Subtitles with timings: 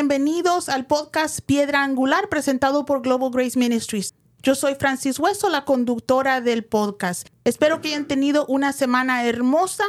[0.00, 4.14] bienvenidos al podcast Piedra Angular presentado por Global Grace Ministries.
[4.42, 7.28] Yo soy Francis Hueso, la conductora del podcast.
[7.44, 9.84] Espero que hayan tenido una semana hermosa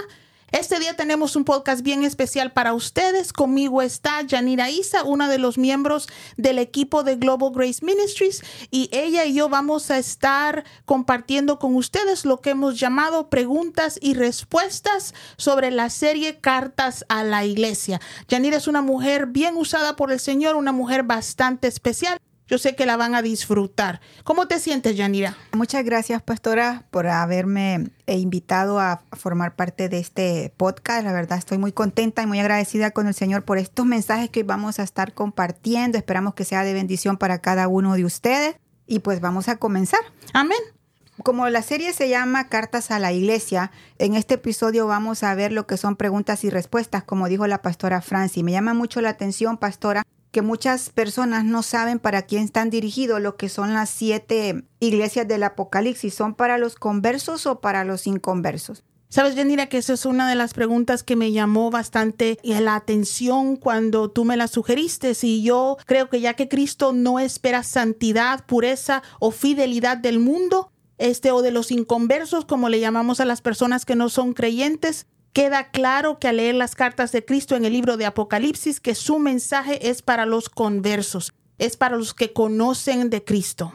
[0.52, 3.31] este día tenemos un podcast bien especial para ustedes.
[3.31, 8.89] Conmigo está Yanira Isa, una de los miembros del equipo de Global Grace Ministries, y
[8.91, 14.13] ella y yo vamos a estar compartiendo con ustedes lo que hemos llamado preguntas y
[14.13, 18.02] respuestas sobre la serie Cartas a la Iglesia.
[18.27, 22.20] Yanira es una mujer bien usada por el Señor, una mujer bastante especial.
[22.51, 24.01] Yo sé que la van a disfrutar.
[24.25, 25.37] ¿Cómo te sientes, Yanira?
[25.53, 31.05] Muchas gracias, pastora, por haberme eh, invitado a formar parte de este podcast.
[31.05, 34.43] La verdad, estoy muy contenta y muy agradecida con el Señor por estos mensajes que
[34.43, 35.97] vamos a estar compartiendo.
[35.97, 38.58] Esperamos que sea de bendición para cada uno de ustedes.
[38.86, 40.02] Y pues vamos a comenzar.
[40.33, 40.59] Amén.
[41.23, 45.53] Como la serie se llama Cartas a la Iglesia, en este episodio vamos a ver
[45.53, 48.43] lo que son preguntas y respuestas, como dijo la pastora Franci.
[48.43, 53.21] Me llama mucho la atención, pastora, que muchas personas no saben para quién están dirigidos
[53.21, 56.13] lo que son las siete iglesias del Apocalipsis.
[56.13, 58.83] ¿Son para los conversos o para los inconversos?
[59.09, 63.57] Sabes, Yanira, que esa es una de las preguntas que me llamó bastante la atención
[63.57, 65.11] cuando tú me la sugeriste.
[65.23, 70.71] Y yo creo que ya que Cristo no espera santidad, pureza o fidelidad del mundo,
[70.97, 75.07] este o de los inconversos, como le llamamos a las personas que no son creyentes,
[75.33, 78.95] Queda claro que al leer las cartas de Cristo en el libro de Apocalipsis que
[78.95, 83.71] su mensaje es para los conversos, es para los que conocen de Cristo.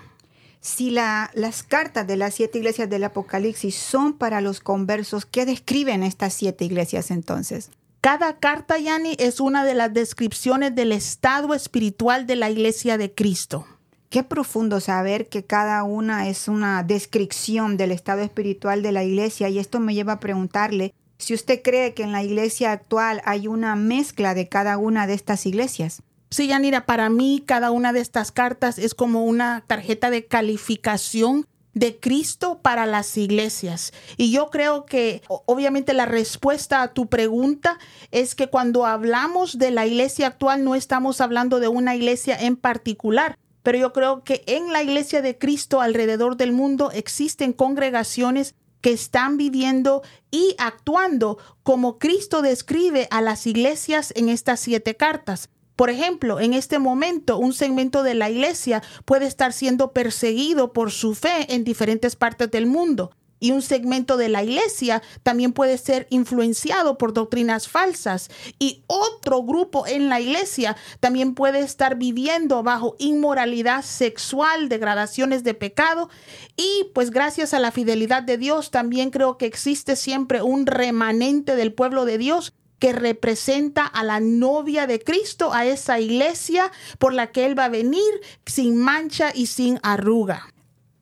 [0.60, 5.46] Si la, las cartas de las siete iglesias del Apocalipsis son para los conversos, ¿qué
[5.46, 7.70] describen estas siete iglesias entonces?
[8.02, 13.14] Cada carta, Yani, es una de las descripciones del estado espiritual de la iglesia de
[13.14, 13.66] Cristo.
[14.10, 19.48] Qué profundo saber que cada una es una descripción del estado espiritual de la iglesia
[19.48, 23.48] y esto me lleva a preguntarle, si usted cree que en la iglesia actual hay
[23.48, 26.02] una mezcla de cada una de estas iglesias.
[26.30, 31.46] Sí, Yanira, para mí cada una de estas cartas es como una tarjeta de calificación
[31.72, 33.92] de Cristo para las iglesias.
[34.16, 37.78] Y yo creo que obviamente la respuesta a tu pregunta
[38.10, 42.56] es que cuando hablamos de la iglesia actual no estamos hablando de una iglesia en
[42.56, 48.54] particular, pero yo creo que en la iglesia de Cristo alrededor del mundo existen congregaciones
[48.86, 55.48] que están viviendo y actuando como Cristo describe a las iglesias en estas siete cartas.
[55.74, 60.92] Por ejemplo, en este momento un segmento de la iglesia puede estar siendo perseguido por
[60.92, 63.10] su fe en diferentes partes del mundo
[63.40, 69.42] y un segmento de la iglesia también puede ser influenciado por doctrinas falsas y otro
[69.42, 76.08] grupo en la iglesia también puede estar viviendo bajo inmoralidad sexual, degradaciones de pecado
[76.56, 81.56] y pues gracias a la fidelidad de Dios también creo que existe siempre un remanente
[81.56, 87.14] del pueblo de Dios que representa a la novia de Cristo, a esa iglesia por
[87.14, 88.02] la que Él va a venir
[88.44, 90.52] sin mancha y sin arruga.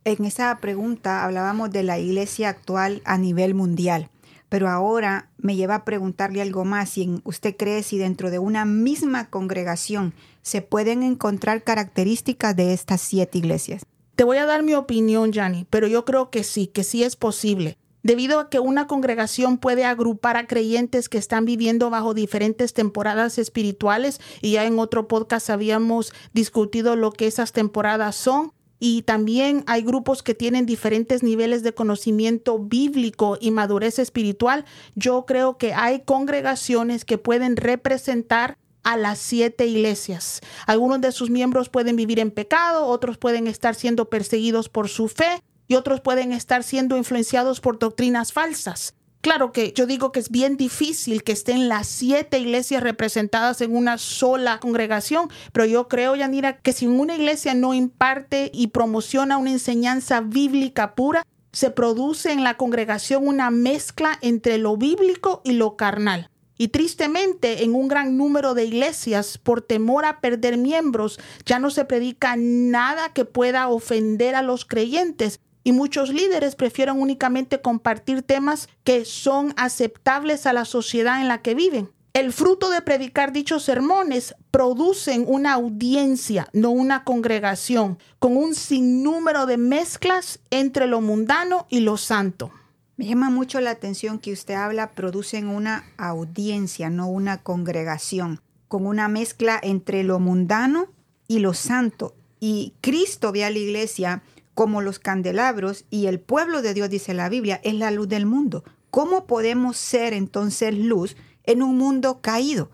[0.07, 4.11] En esa pregunta hablábamos de la iglesia actual a nivel mundial,
[4.51, 6.91] pero ahora me lleva a preguntarle algo más.
[6.91, 10.13] Si usted cree si dentro de una misma congregación
[10.43, 13.87] se pueden encontrar características de estas siete iglesias.
[14.15, 17.17] Te voy a dar mi opinión, Yanni, pero yo creo que sí, que sí es
[17.17, 17.79] posible.
[18.03, 23.39] Debido a que una congregación puede agrupar a creyentes que están viviendo bajo diferentes temporadas
[23.39, 28.53] espirituales, y ya en otro podcast habíamos discutido lo que esas temporadas son,
[28.87, 34.67] y también hay grupos que tienen diferentes niveles de conocimiento bíblico y madurez espiritual.
[34.95, 40.43] Yo creo que hay congregaciones que pueden representar a las siete iglesias.
[40.67, 45.09] Algunos de sus miembros pueden vivir en pecado, otros pueden estar siendo perseguidos por su
[45.09, 48.95] fe y otros pueden estar siendo influenciados por doctrinas falsas.
[49.25, 53.75] Claro que yo digo que es bien difícil que estén las siete iglesias representadas en
[53.75, 59.39] una sola congregación, pero yo creo, Yanira, que si una iglesia no imparte y promociona
[59.39, 65.55] una enseñanza bíblica pura, se produce en la congregación una mezcla entre lo bíblico y
[65.55, 66.29] lo carnal.
[66.59, 71.71] Y tristemente, en un gran número de iglesias, por temor a perder miembros, ya no
[71.71, 78.23] se predica nada que pueda ofender a los creyentes, y muchos líderes prefieren únicamente compartir
[78.23, 81.91] temas que son aceptables a la sociedad en la que viven.
[82.13, 89.47] El fruto de predicar dichos sermones producen una audiencia, no una congregación, con un sinnúmero
[89.47, 92.53] de mezclas entre lo mundano y lo santo.
[92.97, 98.41] Me llama mucho la atención que usted habla producen una audiencia, no una congregación.
[98.69, 100.89] con una mezcla entre lo mundano
[101.29, 102.17] y lo santo.
[102.41, 104.23] Y Cristo ve a la iglesia
[104.55, 108.27] como los candelabros y el pueblo de Dios, dice la Biblia, es la luz del
[108.27, 108.65] mundo.
[108.91, 112.71] ¿Cómo podemos ser entonces luz en un mundo caído?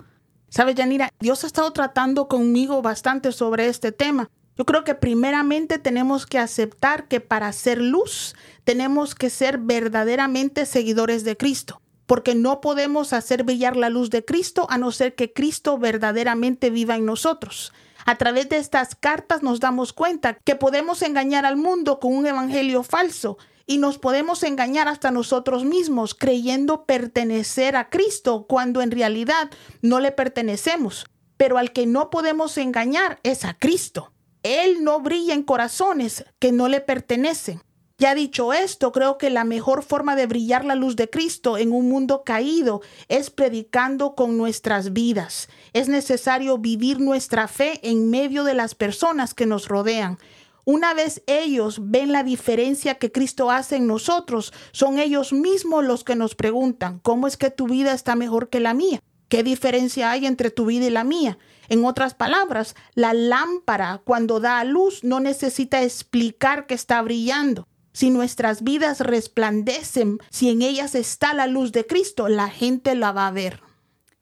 [0.50, 4.28] Sabes, Yanira, Dios ha estado tratando conmigo bastante sobre este tema.
[4.56, 8.34] Yo creo que primeramente tenemos que aceptar que para ser luz
[8.64, 14.24] tenemos que ser verdaderamente seguidores de Cristo, porque no podemos hacer brillar la luz de
[14.24, 17.72] Cristo a no ser que Cristo verdaderamente viva en nosotros.
[18.06, 22.26] A través de estas cartas nos damos cuenta que podemos engañar al mundo con un
[22.26, 28.90] evangelio falso y nos podemos engañar hasta nosotros mismos creyendo pertenecer a Cristo cuando en
[28.90, 29.50] realidad
[29.80, 31.06] no le pertenecemos.
[31.36, 34.12] Pero al que no podemos engañar es a Cristo.
[34.42, 37.62] Él no brilla en corazones que no le pertenecen.
[38.00, 41.70] Ya dicho esto, creo que la mejor forma de brillar la luz de Cristo en
[41.70, 45.50] un mundo caído es predicando con nuestras vidas.
[45.74, 50.16] Es necesario vivir nuestra fe en medio de las personas que nos rodean.
[50.64, 56.02] Una vez ellos ven la diferencia que Cristo hace en nosotros, son ellos mismos los
[56.02, 59.00] que nos preguntan, ¿cómo es que tu vida está mejor que la mía?
[59.28, 61.36] ¿Qué diferencia hay entre tu vida y la mía?
[61.68, 67.68] En otras palabras, la lámpara cuando da a luz no necesita explicar que está brillando.
[67.92, 73.12] Si nuestras vidas resplandecen, si en ellas está la luz de Cristo, la gente la
[73.12, 73.62] va a ver.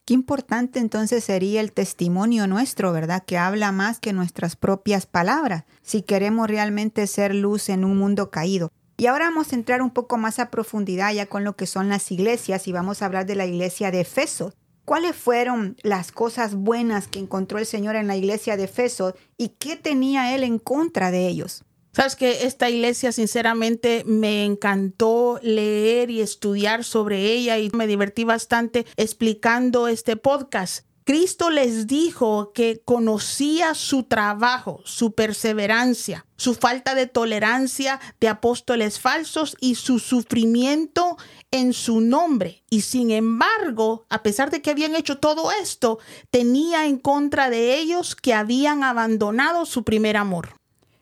[0.06, 3.25] Qué importante entonces sería el testimonio nuestro, ¿verdad?
[3.26, 8.31] Que habla más que nuestras propias palabras, si queremos realmente ser luz en un mundo
[8.31, 8.73] caído.
[8.97, 11.91] Y ahora vamos a entrar un poco más a profundidad ya con lo que son
[11.91, 14.55] las iglesias y vamos a hablar de la iglesia de Efeso.
[14.87, 19.50] ¿Cuáles fueron las cosas buenas que encontró el Señor en la iglesia de Efeso y
[19.50, 21.64] qué tenía Él en contra de ellos?
[21.99, 28.23] Sabes que esta iglesia sinceramente me encantó leer y estudiar sobre ella y me divertí
[28.23, 30.87] bastante explicando este podcast.
[31.03, 39.00] Cristo les dijo que conocía su trabajo, su perseverancia, su falta de tolerancia de apóstoles
[39.00, 41.17] falsos y su sufrimiento
[41.50, 42.62] en su nombre.
[42.71, 45.99] Y sin embargo, a pesar de que habían hecho todo esto,
[46.31, 50.58] tenía en contra de ellos que habían abandonado su primer amor.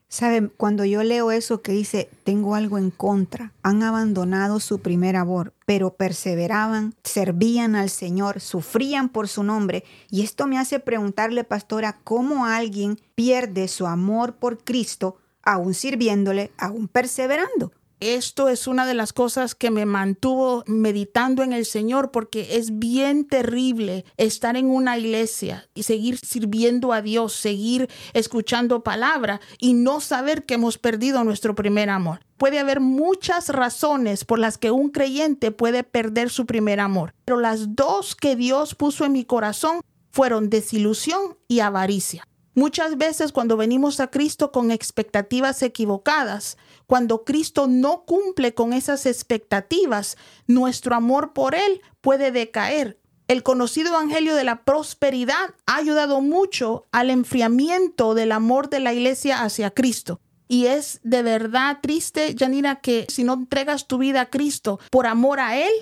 [0.08, 5.16] Saben, cuando yo leo eso que dice, tengo algo en contra, han abandonado su primer
[5.16, 9.84] amor, pero perseveraban, servían al Señor, sufrían por su nombre.
[10.08, 16.52] Y esto me hace preguntarle, pastora, cómo alguien pierde su amor por Cristo, aún sirviéndole,
[16.56, 17.72] aún perseverando.
[18.00, 22.78] Esto es una de las cosas que me mantuvo meditando en el Señor porque es
[22.78, 29.72] bien terrible estar en una iglesia y seguir sirviendo a Dios, seguir escuchando palabra y
[29.72, 32.20] no saber que hemos perdido nuestro primer amor.
[32.36, 37.40] Puede haber muchas razones por las que un creyente puede perder su primer amor, pero
[37.40, 42.28] las dos que Dios puso en mi corazón fueron desilusión y avaricia.
[42.58, 49.06] Muchas veces cuando venimos a Cristo con expectativas equivocadas, cuando Cristo no cumple con esas
[49.06, 50.16] expectativas,
[50.46, 52.98] nuestro amor por Él puede decaer.
[53.28, 58.92] El conocido Evangelio de la Prosperidad ha ayudado mucho al enfriamiento del amor de la
[58.92, 60.20] iglesia hacia Cristo.
[60.48, 65.08] Y es de verdad triste, Janina, que si no entregas tu vida a Cristo por
[65.08, 65.72] amor a Él,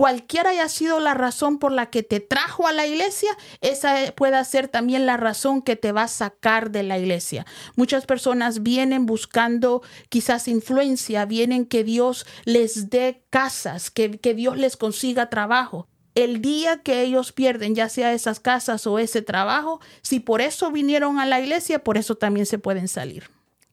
[0.00, 3.28] cualquiera haya sido la razón por la que te trajo a la iglesia,
[3.60, 7.44] esa puede ser también la razón que te va a sacar de la iglesia.
[7.76, 14.56] Muchas personas vienen buscando quizás influencia, vienen que Dios les dé casas, que, que Dios
[14.56, 15.86] les consiga trabajo.
[16.14, 20.72] El día que ellos pierden ya sea esas casas o ese trabajo, si por eso
[20.72, 23.24] vinieron a la iglesia, por eso también se pueden salir.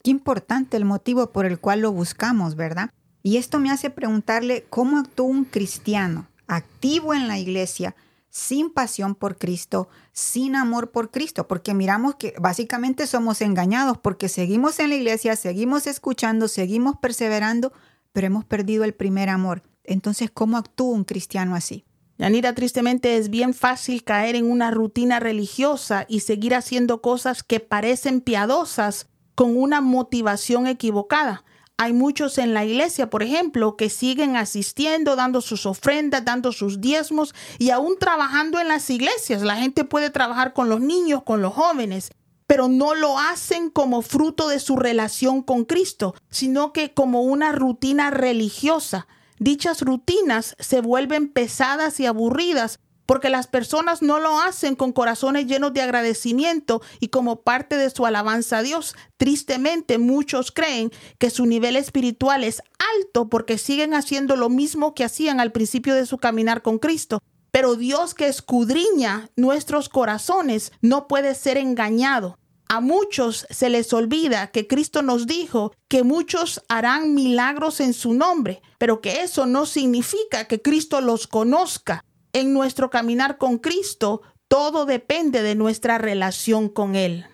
[0.03, 2.89] Qué importante el motivo por el cual lo buscamos, ¿verdad?
[3.27, 7.93] Y esto me hace preguntarle cómo actúa un cristiano activo en la iglesia
[8.29, 14.29] sin pasión por Cristo, sin amor por Cristo, porque miramos que básicamente somos engañados porque
[14.29, 17.73] seguimos en la iglesia, seguimos escuchando, seguimos perseverando,
[18.13, 19.61] pero hemos perdido el primer amor.
[19.83, 21.83] Entonces, ¿cómo actúa un cristiano así?
[22.17, 27.59] Yanira, tristemente es bien fácil caer en una rutina religiosa y seguir haciendo cosas que
[27.59, 31.43] parecen piadosas con una motivación equivocada.
[31.79, 36.81] Hay muchos en la iglesia, por ejemplo, que siguen asistiendo, dando sus ofrendas, dando sus
[36.81, 39.43] diezmos y aún trabajando en las iglesias.
[39.43, 42.09] La gente puede trabajar con los niños, con los jóvenes,
[42.47, 47.51] pero no lo hacen como fruto de su relación con Cristo, sino que como una
[47.51, 49.07] rutina religiosa.
[49.37, 55.47] Dichas rutinas se vuelven pesadas y aburridas porque las personas no lo hacen con corazones
[55.47, 58.95] llenos de agradecimiento y como parte de su alabanza a Dios.
[59.17, 62.61] Tristemente, muchos creen que su nivel espiritual es
[62.95, 67.19] alto porque siguen haciendo lo mismo que hacían al principio de su caminar con Cristo.
[67.49, 72.37] Pero Dios que escudriña nuestros corazones no puede ser engañado.
[72.69, 78.13] A muchos se les olvida que Cristo nos dijo que muchos harán milagros en su
[78.13, 82.03] nombre, pero que eso no significa que Cristo los conozca.
[82.37, 87.25] En nuestro caminar con Cristo, todo depende de nuestra relación con Él.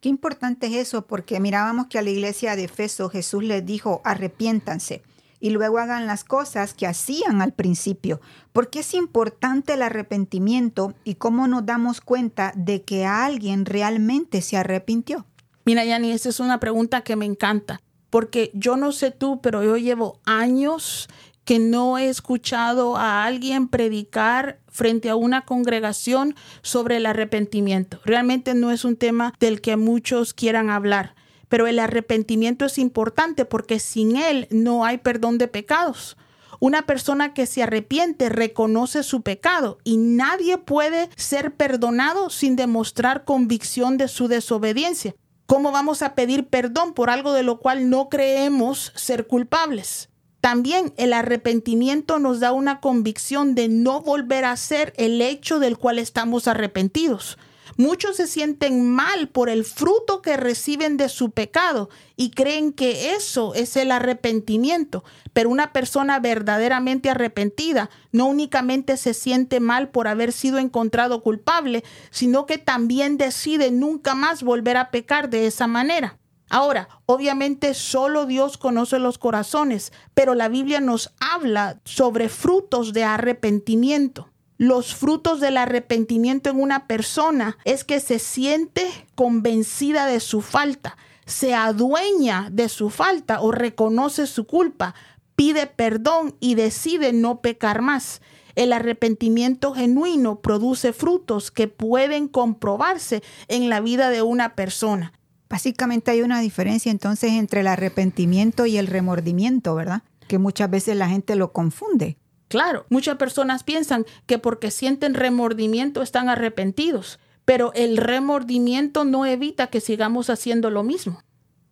[0.00, 4.00] Qué importante es eso, porque mirábamos que a la iglesia de Efeso Jesús les dijo,
[4.02, 5.02] arrepiéntanse
[5.38, 8.20] y luego hagan las cosas que hacían al principio.
[8.52, 14.56] Porque es importante el arrepentimiento y cómo nos damos cuenta de que alguien realmente se
[14.56, 15.24] arrepintió.
[15.66, 19.62] Mira, Yani, esa es una pregunta que me encanta, porque yo no sé tú, pero
[19.62, 21.08] yo llevo años
[21.48, 28.00] que no he escuchado a alguien predicar frente a una congregación sobre el arrepentimiento.
[28.04, 31.14] Realmente no es un tema del que muchos quieran hablar,
[31.48, 36.18] pero el arrepentimiento es importante porque sin él no hay perdón de pecados.
[36.60, 43.24] Una persona que se arrepiente reconoce su pecado y nadie puede ser perdonado sin demostrar
[43.24, 45.14] convicción de su desobediencia.
[45.46, 50.07] ¿Cómo vamos a pedir perdón por algo de lo cual no creemos ser culpables?
[50.40, 55.76] También el arrepentimiento nos da una convicción de no volver a ser el hecho del
[55.78, 57.38] cual estamos arrepentidos.
[57.76, 63.14] Muchos se sienten mal por el fruto que reciben de su pecado y creen que
[63.14, 65.04] eso es el arrepentimiento.
[65.32, 71.84] Pero una persona verdaderamente arrepentida no únicamente se siente mal por haber sido encontrado culpable,
[72.10, 76.18] sino que también decide nunca más volver a pecar de esa manera.
[76.50, 83.04] Ahora, obviamente solo Dios conoce los corazones, pero la Biblia nos habla sobre frutos de
[83.04, 84.28] arrepentimiento.
[84.56, 90.96] Los frutos del arrepentimiento en una persona es que se siente convencida de su falta,
[91.26, 94.94] se adueña de su falta o reconoce su culpa,
[95.36, 98.20] pide perdón y decide no pecar más.
[98.56, 105.12] El arrepentimiento genuino produce frutos que pueden comprobarse en la vida de una persona.
[105.48, 110.02] Básicamente hay una diferencia entonces entre el arrepentimiento y el remordimiento, ¿verdad?
[110.26, 112.18] Que muchas veces la gente lo confunde.
[112.48, 119.68] Claro, muchas personas piensan que porque sienten remordimiento están arrepentidos, pero el remordimiento no evita
[119.68, 121.22] que sigamos haciendo lo mismo.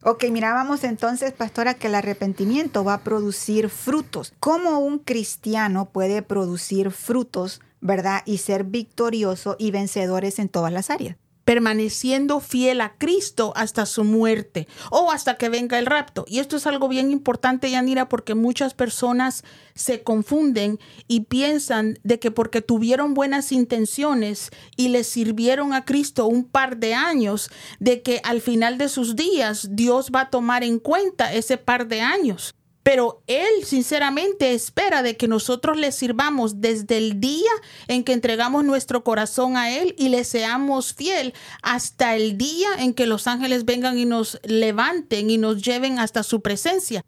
[0.03, 4.35] Ok, mirábamos entonces, pastora, que el arrepentimiento va a producir frutos.
[4.39, 10.91] ¿Cómo un cristiano puede producir frutos, verdad, y ser victorioso y vencedores en todas las
[10.91, 11.17] áreas?
[11.47, 16.25] Permaneciendo fiel a Cristo hasta su muerte o hasta que venga el rapto.
[16.27, 22.19] Y esto es algo bien importante, Yanira, porque muchas personas se confunden y piensan de
[22.19, 27.49] que porque tuvieron buenas intenciones y le sirvieron a Cristo un par de años,
[27.79, 31.87] de que al final de sus días Dios va a tomar en cuenta ese par
[31.87, 32.56] de años.
[32.87, 37.51] Pero Él sinceramente espera de que nosotros le sirvamos desde el día
[37.89, 42.95] en que entregamos nuestro corazón a Él y le seamos fiel hasta el día en
[42.95, 47.05] que los ángeles vengan y nos levanten y nos lleven hasta su presencia.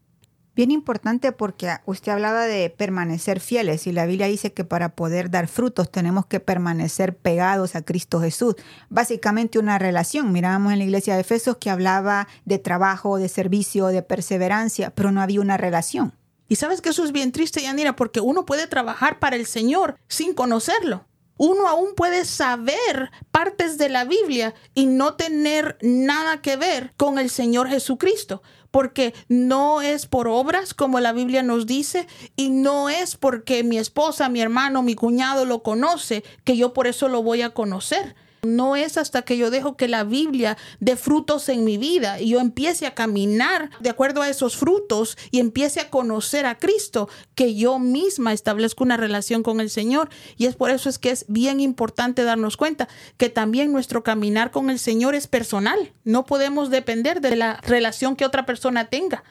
[0.59, 5.31] Bien importante porque usted hablaba de permanecer fieles y la Biblia dice que para poder
[5.31, 8.57] dar frutos tenemos que permanecer pegados a Cristo Jesús.
[8.89, 10.33] Básicamente una relación.
[10.33, 15.13] Mirábamos en la iglesia de Efesos que hablaba de trabajo, de servicio, de perseverancia, pero
[15.13, 16.13] no había una relación.
[16.49, 19.97] Y sabes que eso es bien triste, Yanira, porque uno puede trabajar para el Señor
[20.09, 21.05] sin conocerlo
[21.39, 27.19] uno aún puede saber partes de la Biblia y no tener nada que ver con
[27.19, 32.07] el Señor Jesucristo porque no es por obras como la Biblia nos dice
[32.37, 36.87] y no es porque mi esposa, mi hermano, mi cuñado lo conoce que yo por
[36.87, 40.97] eso lo voy a conocer no es hasta que yo dejo que la Biblia dé
[40.97, 45.41] frutos en mi vida y yo empiece a caminar de acuerdo a esos frutos y
[45.41, 50.09] empiece a conocer a Cristo que yo misma establezco una relación con el Señor.
[50.37, 54.51] Y es por eso es que es bien importante darnos cuenta que también nuestro caminar
[54.51, 55.93] con el Señor es personal.
[56.05, 59.25] No podemos depender de la relación que otra persona tenga.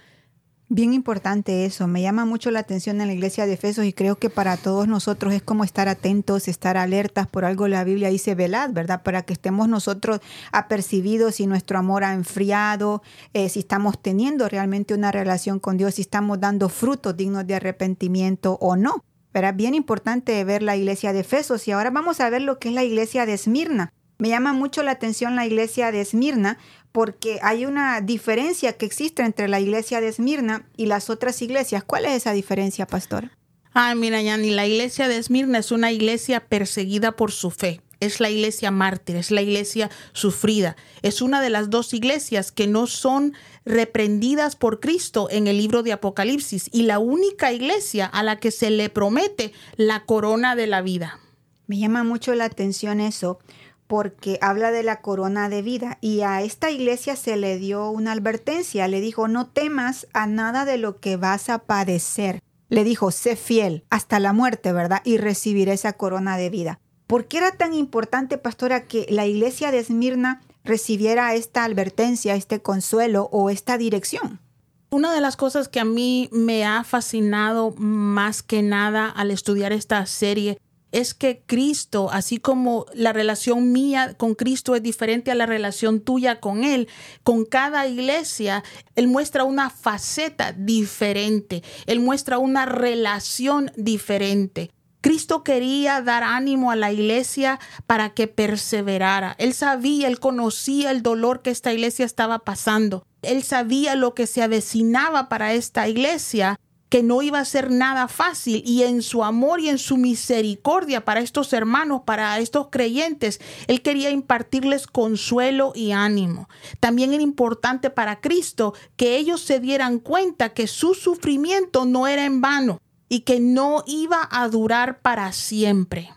[0.69, 4.17] Bien importante eso, me llama mucho la atención en la iglesia de Efesos y creo
[4.17, 8.35] que para todos nosotros es como estar atentos, estar alertas, por algo la Biblia dice
[8.35, 9.01] velad, ¿verdad?
[9.01, 10.19] Para que estemos nosotros
[10.51, 13.01] apercibidos si nuestro amor ha enfriado,
[13.33, 17.55] eh, si estamos teniendo realmente una relación con Dios, si estamos dando frutos dignos de
[17.55, 19.05] arrepentimiento o no.
[19.31, 22.59] Pero es bien importante ver la iglesia de Efesos y ahora vamos a ver lo
[22.59, 23.93] que es la iglesia de Esmirna.
[24.17, 26.57] Me llama mucho la atención la iglesia de Esmirna
[26.91, 31.83] porque hay una diferencia que existe entre la iglesia de Esmirna y las otras iglesias.
[31.83, 33.29] ¿Cuál es esa diferencia, pastor?
[33.73, 37.81] Ah, mira, Yani, la iglesia de Esmirna es una iglesia perseguida por su fe.
[37.99, 40.75] Es la iglesia mártir, es la iglesia sufrida.
[41.03, 43.33] Es una de las dos iglesias que no son
[43.65, 48.49] reprendidas por Cristo en el libro de Apocalipsis y la única iglesia a la que
[48.49, 51.19] se le promete la corona de la vida.
[51.67, 53.39] Me llama mucho la atención eso
[53.87, 58.11] porque habla de la corona de vida y a esta iglesia se le dio una
[58.11, 62.41] advertencia, le dijo, no temas a nada de lo que vas a padecer.
[62.69, 65.01] Le dijo, sé fiel hasta la muerte, ¿verdad?
[65.05, 66.79] Y recibiré esa corona de vida.
[67.07, 72.61] ¿Por qué era tan importante, pastora, que la iglesia de Esmirna recibiera esta advertencia, este
[72.61, 74.41] consuelo o esta dirección?
[74.89, 79.71] Una de las cosas que a mí me ha fascinado más que nada al estudiar
[79.71, 80.59] esta serie
[80.91, 86.01] es que Cristo, así como la relación mía con Cristo es diferente a la relación
[86.01, 86.87] tuya con Él,
[87.23, 88.63] con cada iglesia,
[88.95, 94.71] Él muestra una faceta diferente, Él muestra una relación diferente.
[95.01, 99.35] Cristo quería dar ánimo a la iglesia para que perseverara.
[99.37, 103.05] Él sabía, él conocía el dolor que esta iglesia estaba pasando.
[103.21, 108.07] Él sabía lo que se avecinaba para esta iglesia que no iba a ser nada
[108.07, 113.39] fácil y en su amor y en su misericordia para estos hermanos, para estos creyentes,
[113.67, 116.49] Él quería impartirles consuelo y ánimo.
[116.79, 122.25] También era importante para Cristo que ellos se dieran cuenta que su sufrimiento no era
[122.25, 122.79] en vano
[123.09, 126.11] y que no iba a durar para siempre.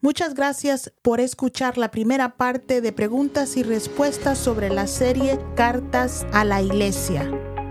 [0.00, 6.24] Muchas gracias por escuchar la primera parte de preguntas y respuestas sobre la serie Cartas
[6.32, 7.28] a la Iglesia.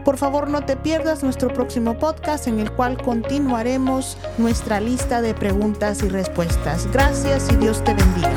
[0.07, 5.33] Por favor, no te pierdas nuestro próximo podcast en el cual continuaremos nuestra lista de
[5.33, 6.89] preguntas y respuestas.
[6.93, 8.31] Gracias y Dios te bendiga.